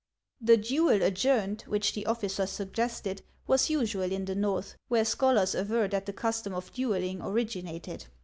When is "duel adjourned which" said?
0.69-1.93